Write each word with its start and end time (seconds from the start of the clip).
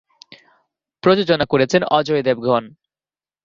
প্রযোজনা 1.03 1.45
করেছেন 1.45 1.81
অজয় 1.91 2.23
দেবগন। 2.23 2.63